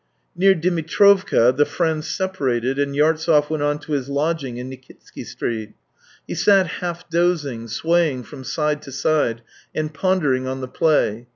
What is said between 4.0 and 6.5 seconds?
lodging in Nikitsky Street. He